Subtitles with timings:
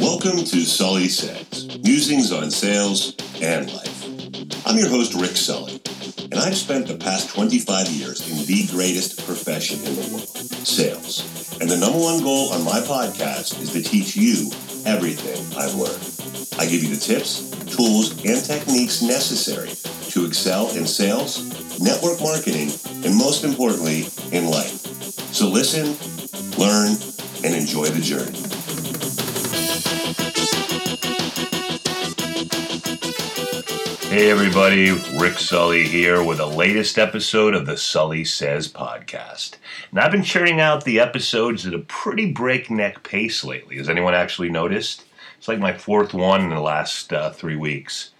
[0.00, 4.64] Welcome to Sully Says, musings on sales and life.
[4.64, 5.80] I'm your host, Rick Sully,
[6.30, 11.58] and I've spent the past 25 years in the greatest profession in the world, sales.
[11.60, 14.52] And the number one goal on my podcast is to teach you
[14.86, 16.60] everything I've learned.
[16.60, 19.70] I give you the tips, tools, and techniques necessary
[20.12, 21.42] to excel in sales,
[21.80, 22.70] network marketing,
[23.04, 24.78] and most importantly, in life.
[25.34, 25.98] So listen,
[26.56, 26.94] learn,
[27.46, 28.36] and enjoy the journey.
[34.08, 39.58] Hey everybody, Rick Sully here with the latest episode of the Sully Says podcast.
[39.90, 43.76] And I've been churning out the episodes at a pretty breakneck pace lately.
[43.76, 45.04] Has anyone actually noticed?
[45.38, 48.10] It's like my fourth one in the last uh, three weeks.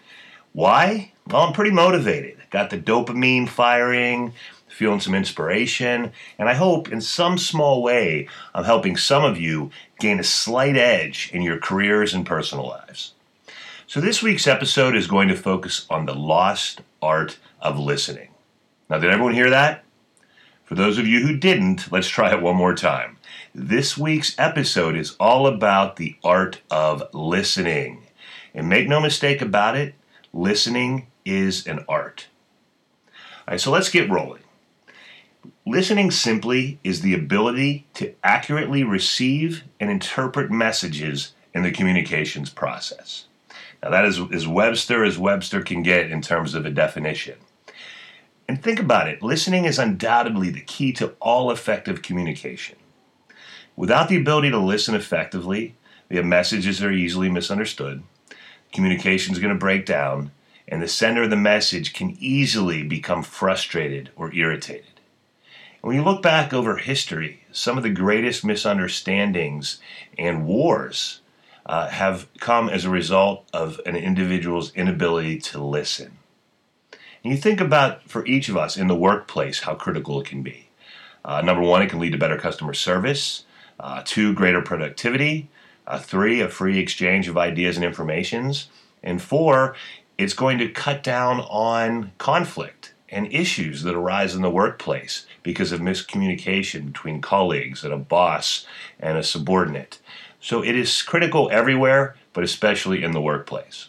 [0.52, 1.10] Why?
[1.26, 2.36] Well, I'm pretty motivated.
[2.50, 4.34] Got the dopamine firing,
[4.76, 9.70] feeling some inspiration, and I hope in some small way I'm helping some of you
[9.98, 13.14] gain a slight edge in your careers and personal lives.
[13.86, 18.28] So, this week's episode is going to focus on the lost art of listening.
[18.90, 19.82] Now, did everyone hear that?
[20.64, 23.16] For those of you who didn't, let's try it one more time.
[23.54, 28.02] This week's episode is all about the art of listening.
[28.54, 29.94] And make no mistake about it,
[30.34, 32.26] listening is an art.
[33.48, 34.42] All right, so let's get rolling.
[35.66, 43.26] Listening simply is the ability to accurately receive and interpret messages in the communications process.
[43.82, 47.38] Now, that is as Webster as Webster can get in terms of a definition.
[48.48, 52.76] And think about it listening is undoubtedly the key to all effective communication.
[53.74, 55.74] Without the ability to listen effectively,
[56.10, 58.02] have messages are easily misunderstood,
[58.72, 60.30] communication is going to break down,
[60.68, 64.95] and the sender of the message can easily become frustrated or irritated.
[65.82, 69.78] When you look back over history, some of the greatest misunderstandings
[70.18, 71.20] and wars
[71.64, 76.18] uh, have come as a result of an individual's inability to listen.
[77.22, 80.42] And you think about for each of us in the workplace how critical it can
[80.42, 80.68] be.
[81.24, 83.44] Uh, number one, it can lead to better customer service.
[83.78, 85.48] Uh, two, greater productivity.
[85.86, 88.68] Uh, three, a free exchange of ideas and informations.
[89.02, 89.76] And four,
[90.18, 95.72] it's going to cut down on conflict and issues that arise in the workplace because
[95.72, 98.66] of miscommunication between colleagues and a boss
[98.98, 99.98] and a subordinate.
[100.40, 103.88] So it is critical everywhere, but especially in the workplace.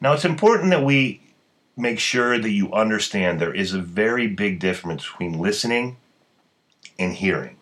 [0.00, 1.20] Now, it's important that we
[1.76, 5.96] make sure that you understand there is a very big difference between listening
[6.98, 7.56] and hearing.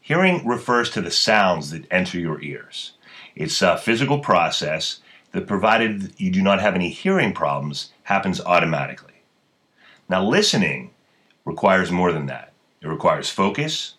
[0.00, 2.92] Hearing refers to the sounds that enter your ears.
[3.34, 5.00] It's a physical process
[5.32, 9.05] that, provided you do not have any hearing problems, happens automatically.
[10.08, 10.90] Now, listening
[11.44, 12.52] requires more than that.
[12.80, 13.94] It requires focus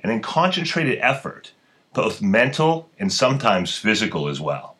[0.00, 1.52] and then concentrated effort
[1.92, 4.76] both mental and sometimes physical as well.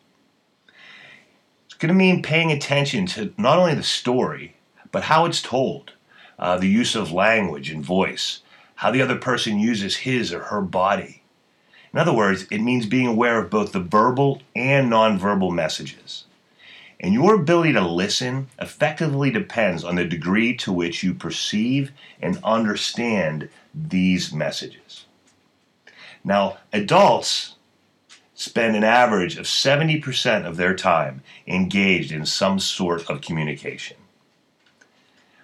[1.65, 4.55] It's going to mean paying attention to not only the story,
[4.91, 5.93] but how it's told,
[6.39, 8.41] uh, the use of language and voice,
[8.75, 11.23] how the other person uses his or her body.
[11.93, 16.25] In other words, it means being aware of both the verbal and nonverbal messages.
[17.03, 21.91] And your ability to listen effectively depends on the degree to which you perceive
[22.21, 25.07] and understand these messages.
[26.23, 27.55] Now, adults
[28.35, 33.97] spend an average of 70% of their time engaged in some sort of communication.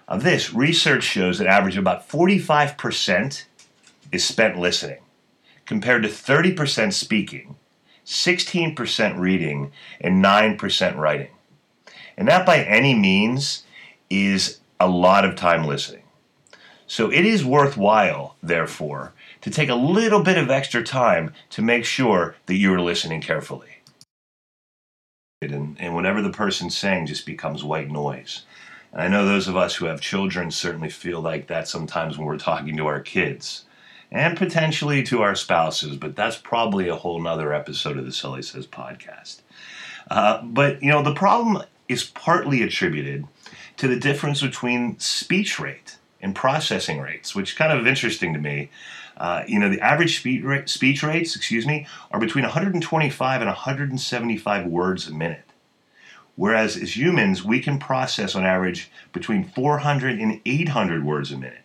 [0.06, 3.44] Of this, research shows that average of about 45%
[4.12, 5.00] is spent listening,
[5.66, 7.56] compared to 30% speaking,
[8.06, 11.30] 16% reading, and 9% writing.
[12.18, 13.62] And that by any means
[14.10, 16.02] is a lot of time listening.
[16.88, 19.12] So it is worthwhile, therefore,
[19.42, 23.20] to take a little bit of extra time to make sure that you are listening
[23.20, 23.68] carefully.
[25.40, 28.44] And, and whatever the person's saying just becomes white noise.
[28.92, 32.26] And I know those of us who have children certainly feel like that sometimes when
[32.26, 33.64] we're talking to our kids
[34.10, 38.42] and potentially to our spouses, but that's probably a whole nother episode of the Sully
[38.42, 39.42] Says podcast.
[40.10, 43.26] Uh, but, you know, the problem is partly attributed
[43.76, 48.40] to the difference between speech rate and processing rates, which is kind of interesting to
[48.40, 48.70] me.
[49.16, 53.48] Uh, you know, the average speech, rate, speech rates, excuse me, are between 125 and
[53.48, 55.44] 175 words a minute.
[56.36, 61.64] Whereas as humans, we can process on average between 400 and 800 words a minute.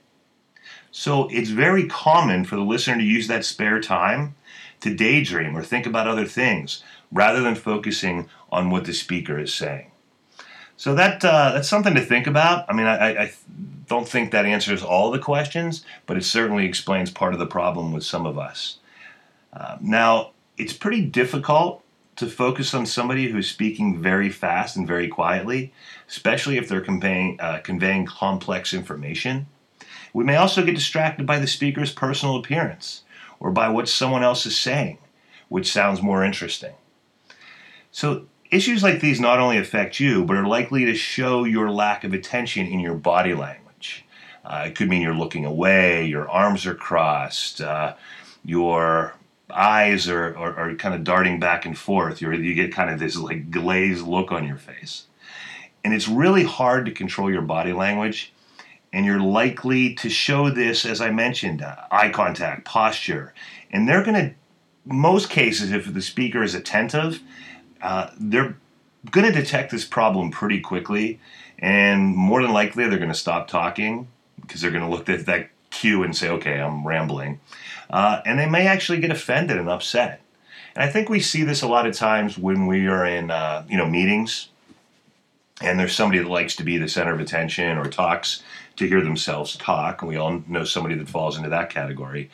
[0.89, 4.35] So it's very common for the listener to use that spare time
[4.81, 9.53] to daydream or think about other things rather than focusing on what the speaker is
[9.53, 9.91] saying.
[10.77, 12.65] So that uh, that's something to think about.
[12.69, 13.33] I mean, I, I
[13.87, 17.93] don't think that answers all the questions, but it certainly explains part of the problem
[17.93, 18.77] with some of us.
[19.53, 21.83] Uh, now, it's pretty difficult
[22.15, 25.73] to focus on somebody who's speaking very fast and very quietly,
[26.07, 29.47] especially if they're conveying, uh, conveying complex information.
[30.13, 33.03] We may also get distracted by the speaker's personal appearance
[33.39, 34.99] or by what someone else is saying,
[35.49, 36.73] which sounds more interesting.
[37.91, 42.03] So, issues like these not only affect you, but are likely to show your lack
[42.03, 44.05] of attention in your body language.
[44.45, 47.95] Uh, it could mean you're looking away, your arms are crossed, uh,
[48.43, 49.15] your
[49.49, 52.21] eyes are, are, are, kind of darting back and forth.
[52.21, 55.05] You're, you get kind of this like glazed look on your face.
[55.83, 58.33] And it's really hard to control your body language.
[58.91, 63.33] And you're likely to show this, as I mentioned, uh, eye contact, posture.
[63.71, 64.35] And they're going to,
[64.85, 67.21] most cases, if the speaker is attentive,
[67.83, 68.57] uh, they're
[69.11, 71.19] going to detect this problem pretty quickly.
[71.59, 74.07] And more than likely, they're going to stop talking
[74.41, 77.39] because they're going to look at that cue and say, okay, I'm rambling.
[77.89, 80.21] Uh, and they may actually get offended and upset.
[80.75, 83.65] And I think we see this a lot of times when we are in, uh,
[83.69, 84.49] you know, meetings,
[85.61, 88.43] and there's somebody that likes to be the center of attention or talks
[88.75, 90.01] to hear themselves talk.
[90.01, 92.29] And we all know somebody that falls into that category.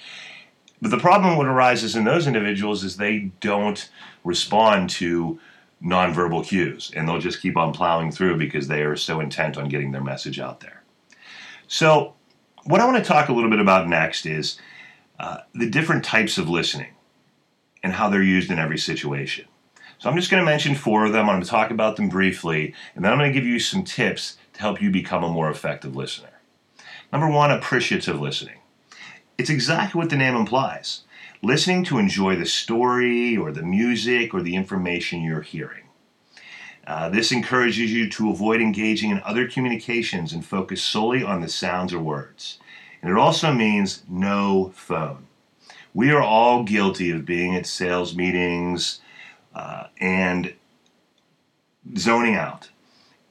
[0.81, 3.89] But the problem what arises in those individuals is they don't
[4.23, 5.39] respond to
[5.83, 9.69] nonverbal cues, and they'll just keep on plowing through because they are so intent on
[9.69, 10.83] getting their message out there.
[11.67, 12.15] So,
[12.63, 14.59] what I want to talk a little bit about next is
[15.19, 16.93] uh, the different types of listening
[17.83, 19.45] and how they're used in every situation.
[19.97, 21.29] So I'm just going to mention four of them.
[21.29, 23.83] I'm going to talk about them briefly, and then I'm going to give you some
[23.83, 26.39] tips to help you become a more effective listener.
[27.11, 28.58] Number one, appreciative listening.
[29.39, 31.03] It's exactly what the name implies
[31.41, 35.85] listening to enjoy the story or the music or the information you're hearing.
[36.85, 41.47] Uh, this encourages you to avoid engaging in other communications and focus solely on the
[41.47, 42.59] sounds or words.
[43.01, 45.27] And it also means no phone.
[45.93, 48.99] We are all guilty of being at sales meetings
[49.55, 50.53] uh, and
[51.95, 52.71] zoning out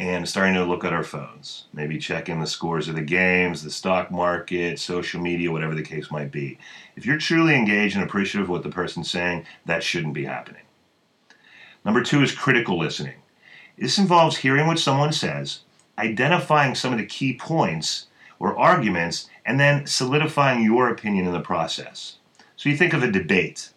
[0.00, 3.71] and starting to look at our phones, maybe checking the scores of the games, the
[3.71, 6.56] stock market, social media, whatever the case might be.
[6.95, 10.62] If you're truly engaged and appreciative of what the person's saying, that shouldn't be happening.
[11.85, 13.17] Number two is critical listening.
[13.77, 15.61] This involves hearing what someone says,
[15.99, 18.06] identifying some of the key points
[18.39, 22.19] or arguments, and then solidifying your opinion in the process.
[22.55, 23.71] So you think of a debate,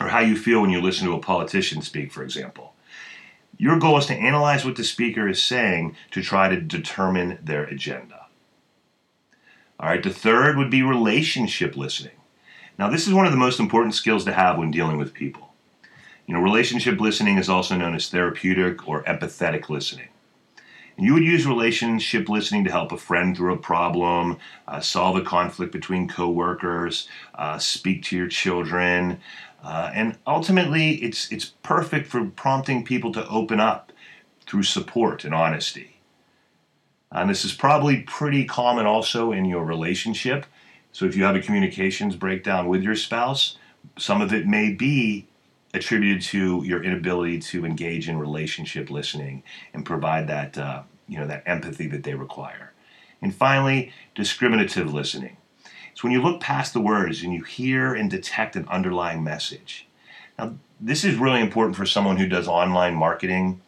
[0.00, 2.69] or how you feel when you listen to a politician speak, for example.
[3.60, 7.64] Your goal is to analyze what the speaker is saying to try to determine their
[7.64, 8.24] agenda.
[9.78, 12.16] All right, the third would be relationship listening.
[12.78, 15.52] Now, this is one of the most important skills to have when dealing with people.
[16.26, 20.08] You know, relationship listening is also known as therapeutic or empathetic listening.
[21.00, 24.36] You would use relationship listening to help a friend through a problem,
[24.68, 29.18] uh, solve a conflict between coworkers, uh, speak to your children,
[29.62, 33.92] uh, and ultimately, it's it's perfect for prompting people to open up
[34.46, 35.96] through support and honesty.
[37.12, 40.46] And this is probably pretty common also in your relationship.
[40.92, 43.56] So if you have a communications breakdown with your spouse,
[43.98, 45.26] some of it may be
[45.74, 49.42] attributed to your inability to engage in relationship listening
[49.74, 52.72] and provide that uh, you know that empathy that they require.
[53.20, 55.36] And finally, discriminative listening.
[55.92, 59.86] It's when you look past the words and you hear and detect an underlying message.
[60.38, 63.60] Now, this is really important for someone who does online marketing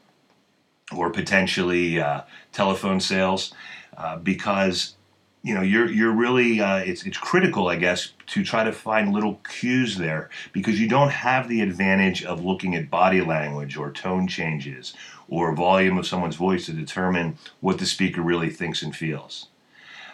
[0.97, 2.23] or potentially uh,
[2.53, 3.53] telephone sales
[3.97, 4.95] uh, because
[5.43, 9.13] you know you're you're really uh, it's it's critical I guess to try to find
[9.13, 13.91] little cues there because you don't have the advantage of looking at body language or
[13.91, 14.95] tone changes
[15.33, 19.49] or volume of someone's voice to determine what the speaker really thinks and feels.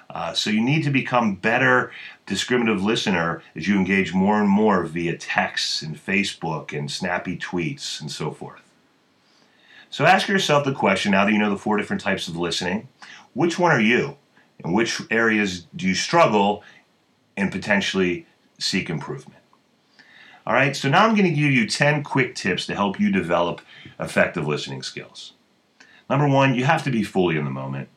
[0.09, 1.91] Uh, so you need to become better
[2.25, 8.01] discriminative listener as you engage more and more via texts and Facebook and snappy tweets
[8.01, 8.63] and so forth.
[9.91, 12.87] So ask yourself the question now that you know the four different types of listening,
[13.35, 14.17] which one are you?
[14.65, 16.63] In which areas do you struggle
[17.37, 18.25] and potentially
[18.59, 19.43] seek improvement?
[20.49, 23.13] All right, so now I'm going to give you 10 quick tips to help you
[23.13, 23.61] develop
[24.01, 25.35] effective listening skills.
[26.09, 27.91] Number one, you have to be fully in the moment.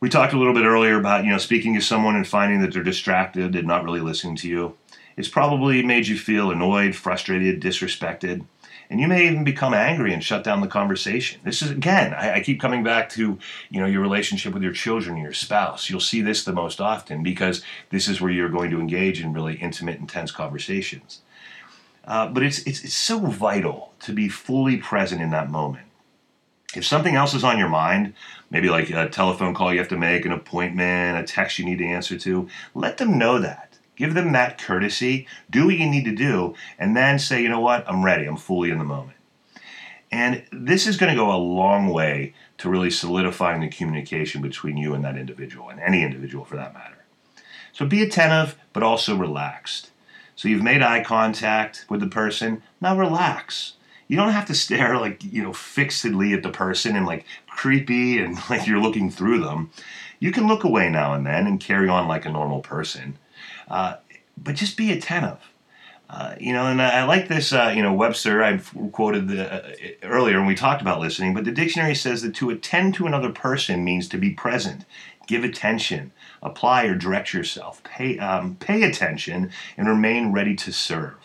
[0.00, 2.72] We talked a little bit earlier about, you know, speaking to someone and finding that
[2.72, 4.76] they're distracted and not really listening to you.
[5.16, 8.44] It's probably made you feel annoyed, frustrated, disrespected
[8.90, 11.40] and you may even become angry and shut down the conversation.
[11.44, 13.38] This is again, I, I, keep coming back to
[13.70, 15.90] you know your relationship with your children, your spouse.
[15.90, 19.32] You'll see this the most often because this is where you're going to engage in
[19.32, 21.20] really intimate, intense conversations.
[22.08, 25.86] Uh, but it's, it's it's so vital to be fully present in that moment.
[26.74, 28.14] If something else is on your mind,
[28.50, 31.78] maybe like a telephone call you have to make, an appointment, a text you need
[31.78, 36.04] to answer to, let them know that Give them that courtesy, do what you need
[36.04, 39.16] to do, and then say, you know what, I'm ready, I'm fully in the moment.
[40.12, 44.76] And this is going to go a long way to really solidifying the communication between
[44.76, 47.06] you and that individual, and any individual for that matter.
[47.72, 49.90] So be attentive, but also relaxed.
[50.38, 53.72] So you've made eye contact with the person, now relax.
[54.06, 58.20] You don't have to stare like, you know, fixedly at the person and like creepy
[58.20, 59.72] and like you're looking through them.
[60.20, 63.18] You can look away now and then and carry on like a normal person.
[63.66, 63.96] Uh,
[64.36, 65.40] but just be attentive.
[66.08, 67.52] Uh, you know, and I, I like this.
[67.52, 68.42] Uh, you know, Webster.
[68.42, 69.72] I've quoted the, uh,
[70.02, 73.30] earlier when we talked about listening, but the dictionary says that to attend to another
[73.30, 74.84] person means to be present,
[75.26, 76.12] give attention,
[76.42, 81.16] apply or direct yourself, pay um, pay attention, and remain ready to serve.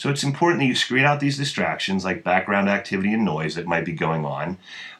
[0.00, 3.66] So it's important that you screen out these distractions like background activity and noise that
[3.66, 4.56] might be going on.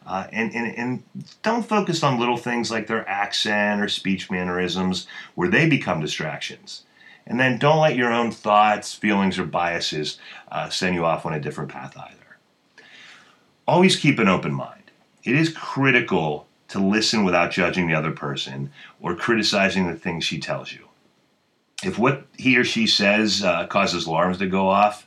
[0.07, 1.03] Uh, and, and, and
[1.43, 6.83] don't focus on little things like their accent or speech mannerisms where they become distractions.
[7.31, 10.19] And then don't let your own thoughts, feelings, or biases
[10.51, 12.39] uh, send you off on a different path either.
[13.69, 14.91] Always keep an open mind.
[15.23, 20.41] It is critical to listen without judging the other person or criticizing the things she
[20.41, 20.89] tells you.
[21.85, 25.07] If what he or she says uh, causes alarms to go off,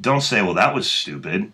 [0.00, 1.52] don't say, well, that was stupid.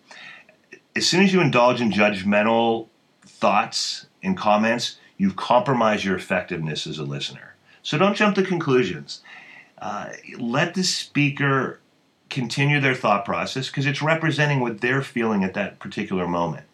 [0.95, 2.87] As soon as you indulge in judgmental
[3.23, 7.55] thoughts and comments, you've compromised your effectiveness as a listener.
[7.83, 9.21] So don't jump to conclusions.
[9.81, 11.79] Uh, let the speaker
[12.29, 16.65] continue their thought process because it's representing what they're feeling at that particular moment.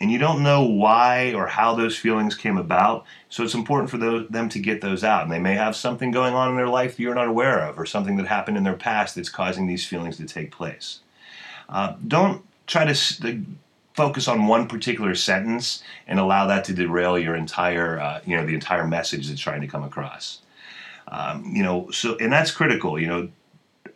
[0.00, 3.98] And you don't know why or how those feelings came about, so it's important for
[3.98, 5.24] those, them to get those out.
[5.24, 7.78] And they may have something going on in their life that you're not aware of,
[7.78, 11.00] or something that happened in their past that's causing these feelings to take place.
[11.68, 13.42] Uh, don't try to
[13.94, 18.46] focus on one particular sentence and allow that to derail your entire, uh, you know,
[18.46, 20.40] the entire message that's trying to come across.
[21.10, 22.98] Um, you know, so and that's critical.
[22.98, 23.28] You know,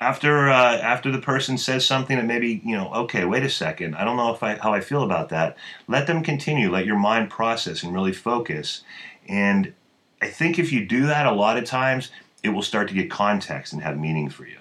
[0.01, 3.95] after uh, after the person says something that maybe you know, okay, wait a second,
[3.95, 5.57] I don't know if I how I feel about that.
[5.89, 6.71] Let them continue.
[6.71, 8.83] Let your mind process and really focus.
[9.29, 9.75] And
[10.21, 12.11] I think if you do that, a lot of times
[12.43, 14.59] it will start to get context and have meaning for you.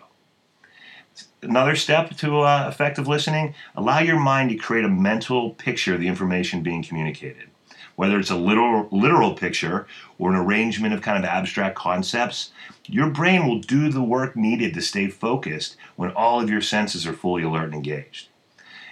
[1.41, 6.01] Another step to uh, effective listening: allow your mind to create a mental picture of
[6.01, 7.50] the information being communicated
[8.01, 9.86] whether it's a literal, literal picture
[10.17, 12.51] or an arrangement of kind of abstract concepts,
[12.88, 17.05] your brain will do the work needed to stay focused when all of your senses
[17.05, 18.29] are fully alert and engaged.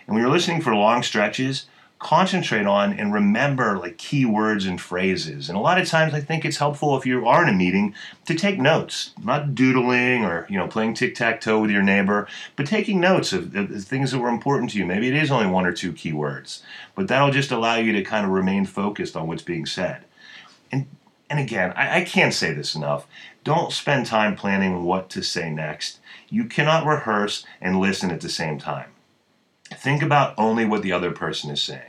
[0.06, 1.66] And when you're listening for long stretches,
[2.00, 5.50] concentrate on and remember like key words and phrases.
[5.50, 7.94] And a lot of times I think it's helpful if you are in a meeting
[8.26, 13.02] to take notes, not doodling or you know playing tic-tac-toe with your neighbor, but taking
[13.02, 14.86] notes of, of things that were important to you.
[14.86, 16.64] Maybe it is only one or two key words,
[16.96, 20.06] but that'll just allow you to kind of remain focused on what's being said.
[20.72, 20.88] And
[21.30, 23.08] and again, I, I can't say this enough.
[23.44, 26.00] Don't spend time planning what to say next.
[26.30, 28.92] You cannot rehearse and listen at the same time.
[29.72, 31.89] Think about only what the other person is saying.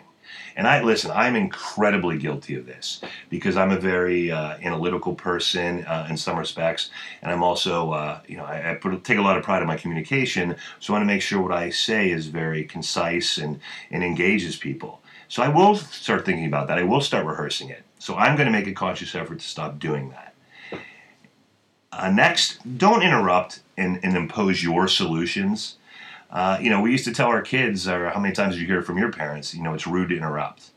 [0.57, 5.85] And I listen, I'm incredibly guilty of this because I'm a very uh, analytical person
[5.85, 6.91] uh, in some respects,
[7.23, 9.69] and I'm also, uh, you know, I, I put, take a lot of pride in
[9.69, 10.57] my communication.
[10.79, 14.57] So I want to make sure what I say is very concise and and engages
[14.57, 15.01] people.
[15.29, 16.79] So I will start thinking about that.
[16.79, 17.85] I will start rehearsing it.
[18.01, 20.35] So I'm going to make a conscious effort to stop doing that.
[21.93, 25.77] Uh, next, don't interrupt and, and impose your solutions
[26.31, 28.67] uh, you know, we used to tell our kids, or how many times did you
[28.67, 30.71] hear from your parents, you know, it's rude to interrupt.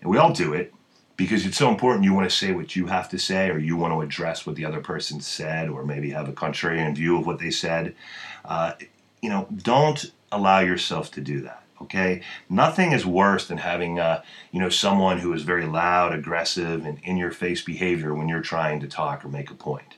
[0.00, 0.72] And we all do it
[1.16, 2.04] because it's so important.
[2.04, 4.56] You want to say what you have to say, or you want to address what
[4.56, 7.94] the other person said, or maybe have a contrarian view of what they said.
[8.44, 8.72] Uh,
[9.20, 11.60] you know, don't allow yourself to do that.
[11.82, 16.86] Okay, nothing is worse than having, uh, you know, someone who is very loud, aggressive,
[16.86, 19.96] and in-your-face behavior when you're trying to talk or make a point.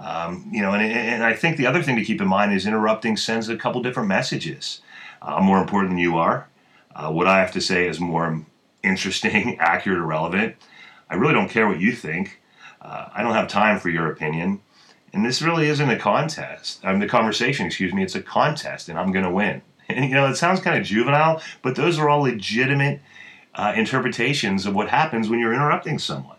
[0.00, 2.66] Um, you know, and, and I think the other thing to keep in mind is
[2.66, 4.80] interrupting sends a couple different messages.
[5.20, 6.48] Uh, I'm more important than you are.
[6.96, 8.44] Uh, what I have to say is more
[8.82, 10.56] interesting, accurate, or relevant.
[11.10, 12.40] I really don't care what you think.
[12.80, 14.60] Uh, I don't have time for your opinion.
[15.12, 16.80] And this really isn't a contest.
[16.84, 19.62] I mean, the conversation, excuse me, it's a contest, and I'm going to win.
[19.90, 23.02] And you know, it sounds kind of juvenile, but those are all legitimate
[23.56, 26.36] uh, interpretations of what happens when you're interrupting someone.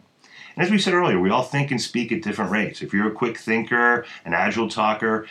[0.56, 2.82] And as we said earlier, we all think and speak at different rates.
[2.82, 5.28] If you're a quick thinker, an agile talker,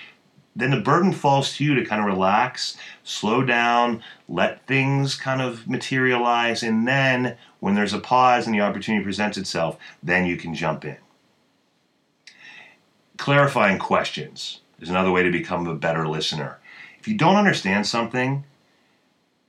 [0.56, 5.40] then the burden falls to you to kind of relax, slow down, let things kind
[5.40, 10.36] of materialize, and then when there's a pause and the opportunity presents itself, then you
[10.36, 10.96] can jump in.
[13.16, 16.58] Clarifying questions is another way to become a better listener.
[16.98, 18.44] If you don't understand something,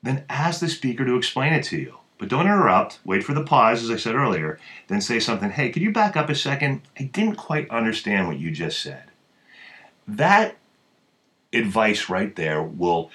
[0.03, 1.97] then ask the speaker to explain it to you.
[2.21, 2.99] But don't interrupt.
[3.03, 4.59] Wait for the pause, as I said earlier.
[4.87, 5.49] Then say something.
[5.49, 6.83] Hey, could you back up a second?
[6.99, 9.05] I didn't quite understand what you just said.
[10.07, 10.55] that
[11.51, 13.09] advice right there will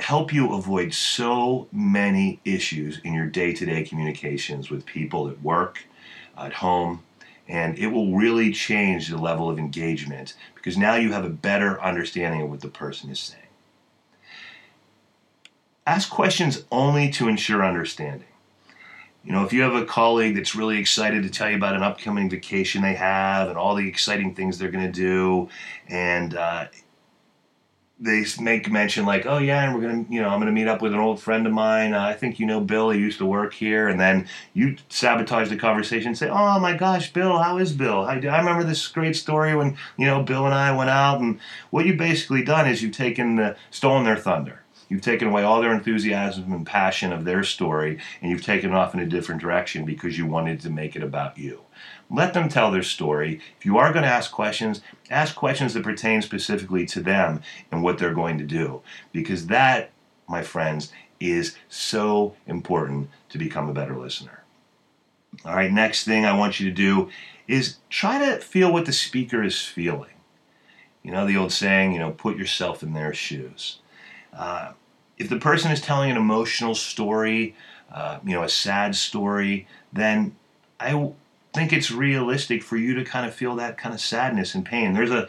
[0.00, 5.40] help you avoid so many issues in your day to day communications with people at
[5.40, 5.84] work,
[6.36, 7.04] at home,
[7.46, 11.80] and it will really change the level of engagement because now you have a better
[11.80, 13.40] understanding of what the person is saying.
[15.86, 18.26] Ask questions only to ensure understanding.
[19.24, 21.82] You know, if you have a colleague that's really excited to tell you about an
[21.82, 25.48] upcoming vacation they have and all the exciting things they're going to do,
[25.88, 26.66] and uh,
[28.02, 30.82] they make mention like, oh yeah, and we're gonna, you know, I'm gonna meet up
[30.82, 31.94] with an old friend of mine.
[31.94, 32.90] Uh, I think you know Bill.
[32.90, 36.08] He used to work here, and then you sabotage the conversation.
[36.08, 38.00] And say, oh my gosh, Bill, how is Bill?
[38.00, 41.38] I, I remember this great story when you know Bill and I went out, and
[41.70, 44.62] what you've basically done is you've taken the stolen their thunder.
[44.92, 48.76] You've taken away all their enthusiasm and passion of their story, and you've taken it
[48.76, 51.62] off in a different direction because you wanted to make it about you.
[52.10, 53.40] Let them tell their story.
[53.58, 57.82] If you are going to ask questions, ask questions that pertain specifically to them and
[57.82, 58.82] what they're going to do.
[59.12, 59.92] Because that,
[60.28, 64.42] my friends, is so important to become a better listener.
[65.46, 67.08] All right, next thing I want you to do
[67.48, 70.20] is try to feel what the speaker is feeling.
[71.02, 73.78] You know, the old saying, you know, put yourself in their shoes.
[74.34, 74.72] Uh,
[75.22, 77.54] if the person is telling an emotional story,
[77.92, 80.34] uh, you know, a sad story, then
[80.80, 81.12] I
[81.54, 84.94] think it's realistic for you to kind of feel that kind of sadness and pain.
[84.94, 85.28] There's a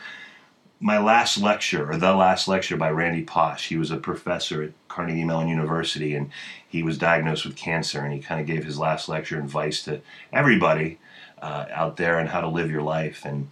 [0.80, 3.68] my last lecture, or the last lecture by Randy Pausch.
[3.68, 6.30] He was a professor at Carnegie Mellon University, and
[6.68, 8.02] he was diagnosed with cancer.
[8.02, 10.02] And he kind of gave his last lecture advice to
[10.34, 10.98] everybody
[11.42, 13.24] uh, out there on how to live your life.
[13.24, 13.50] And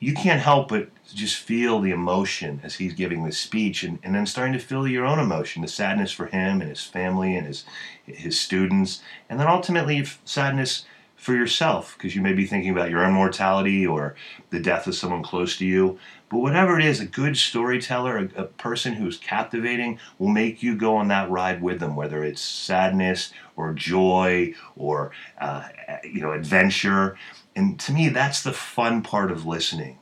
[0.00, 4.14] you can't help but just feel the emotion as he's giving this speech, and, and
[4.14, 7.46] then starting to feel your own emotion, the sadness for him and his family and
[7.46, 7.64] his
[8.04, 10.84] his students, and then ultimately sadness
[11.16, 14.14] for yourself because you may be thinking about your own mortality or
[14.50, 15.98] the death of someone close to you.
[16.30, 20.76] But whatever it is, a good storyteller, a, a, person who's captivating, will make you
[20.76, 25.68] go on that ride with them, whether it's sadness or joy or uh,
[26.04, 27.16] you know adventure.
[27.56, 29.98] And to me, that's the fun part of listening.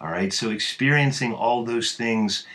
[0.00, 2.46] All right, so experiencing all those things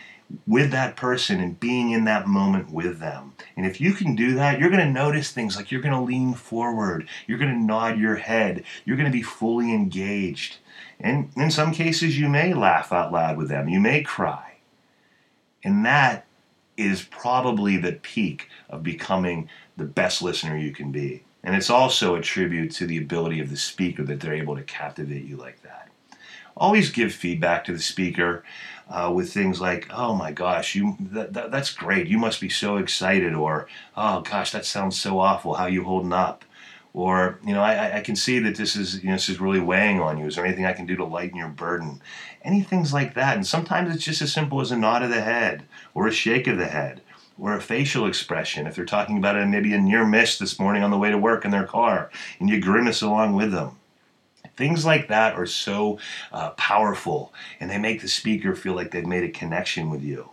[0.47, 3.33] with that person and being in that moment with them.
[3.55, 6.01] And if you can do that, you're going to notice things like you're going to
[6.01, 10.57] lean forward, you're going to nod your head, you're going to be fully engaged.
[10.99, 14.57] And in some cases, you may laugh out loud with them, you may cry.
[15.63, 16.25] And that
[16.77, 21.23] is probably the peak of becoming the best listener you can be.
[21.43, 24.63] And it's also a tribute to the ability of the speaker that they're able to
[24.63, 25.89] captivate you like that.
[26.57, 28.43] Always give feedback to the speaker
[28.89, 32.07] uh, with things like, "Oh my gosh, you that, that, that's great.
[32.07, 35.55] You must be so excited," or "Oh gosh, that sounds so awful.
[35.55, 36.45] How you holding up?"
[36.95, 39.59] Or you know, I, I can see that this is you know this is really
[39.59, 40.27] weighing on you.
[40.27, 42.01] Is there anything I can do to lighten your burden?
[42.45, 43.35] anything's like that.
[43.35, 46.47] And sometimes it's just as simple as a nod of the head or a shake
[46.47, 47.01] of the head
[47.37, 48.67] or a facial expression.
[48.67, 51.17] If they're talking about a, maybe a near miss this morning on the way to
[51.17, 53.77] work in their car, and you grimace along with them.
[54.55, 55.99] Things like that are so
[56.31, 60.29] uh, powerful and they make the speaker feel like they've made a connection with you.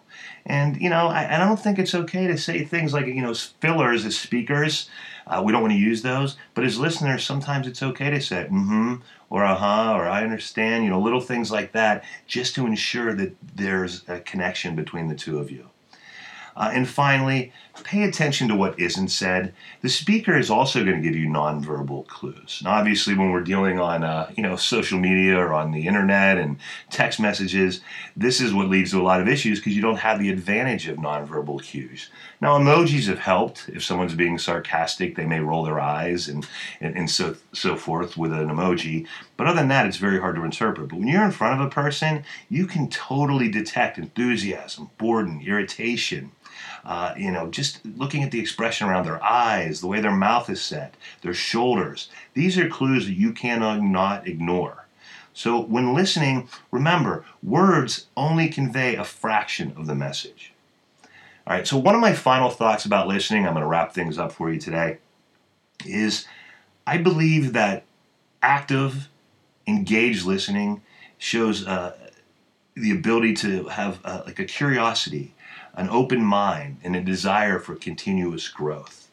[0.46, 3.34] And, you know, I, I don't think it's okay to say things like, you know,
[3.34, 4.88] fillers as speakers.
[5.26, 6.36] Uh, we don't want to use those.
[6.54, 8.94] But as listeners, sometimes it's okay to say, mm hmm,
[9.30, 13.14] or uh huh, or I understand, you know, little things like that, just to ensure
[13.14, 15.68] that there's a connection between the two of you.
[16.56, 17.52] Uh, and finally,
[17.84, 19.54] pay attention to what isn't said.
[19.80, 22.60] The speaker is also going to give you nonverbal clues.
[22.64, 26.38] Now, obviously, when we're dealing on uh, you know social media or on the internet
[26.38, 26.58] and
[26.90, 27.80] text messages,
[28.16, 30.88] this is what leads to a lot of issues because you don't have the advantage
[30.88, 32.10] of nonverbal cues.
[32.40, 33.68] Now, emojis have helped.
[33.68, 36.46] If someone's being sarcastic, they may roll their eyes and
[36.80, 39.06] and, and so so forth with an emoji.
[39.42, 40.90] But other than that, it's very hard to interpret.
[40.90, 46.30] But when you're in front of a person, you can totally detect enthusiasm, boredom, irritation
[46.84, 50.48] uh, you know, just looking at the expression around their eyes, the way their mouth
[50.48, 52.08] is set, their shoulders.
[52.34, 54.86] These are clues that you cannot not ignore.
[55.34, 60.52] So when listening, remember, words only convey a fraction of the message.
[61.48, 64.18] All right, so one of my final thoughts about listening, I'm going to wrap things
[64.18, 64.98] up for you today,
[65.84, 66.28] is
[66.86, 67.82] I believe that
[68.40, 69.08] active,
[69.66, 70.82] engaged listening
[71.18, 71.96] shows uh,
[72.74, 75.34] the ability to have uh, like a curiosity
[75.74, 79.10] an open mind, and a desire for continuous growth.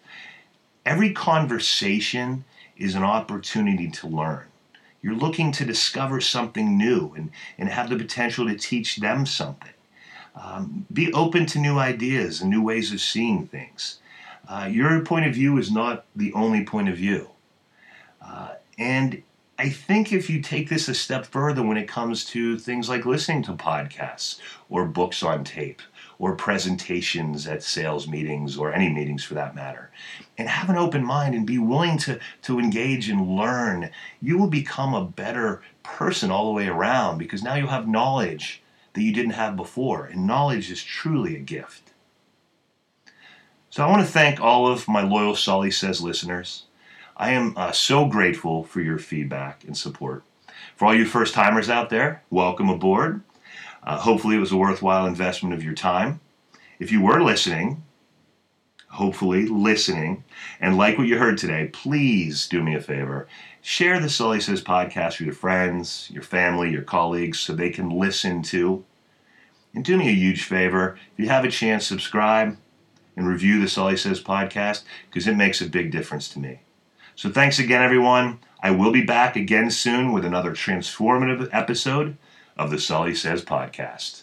[0.85, 2.43] Every conversation
[2.77, 4.45] is an opportunity to learn.
[5.01, 9.71] You're looking to discover something new and, and have the potential to teach them something.
[10.35, 13.99] Um, be open to new ideas and new ways of seeing things.
[14.47, 17.29] Uh, your point of view is not the only point of view.
[18.21, 19.23] Uh, and
[19.59, 23.05] I think if you take this a step further when it comes to things like
[23.05, 25.81] listening to podcasts or books on tape
[26.17, 29.91] or presentations at sales meetings or any meetings for that matter,
[30.37, 33.91] and have an open mind and be willing to, to engage and learn,
[34.21, 38.63] you will become a better person all the way around because now you'll have knowledge
[38.93, 41.91] that you didn't have before, and knowledge is truly a gift.
[43.69, 46.63] So I want to thank all of my loyal Sully Says listeners.
[47.19, 50.23] I am uh, so grateful for your feedback and support.
[50.77, 53.21] For all you first timers out there, welcome aboard.
[53.83, 56.21] Uh, hopefully, it was a worthwhile investment of your time.
[56.79, 57.83] If you were listening,
[58.87, 60.23] hopefully listening,
[60.61, 63.27] and like what you heard today, please do me a favor.
[63.61, 67.89] Share the Sully Says podcast with your friends, your family, your colleagues so they can
[67.89, 68.85] listen to.
[69.75, 72.55] And do me a huge favor if you have a chance, subscribe
[73.17, 76.61] and review the Sully Says podcast because it makes a big difference to me.
[77.19, 78.39] So thanks again, everyone.
[78.63, 82.15] I will be back again soon with another transformative episode
[82.55, 84.21] of the Sully Says podcast.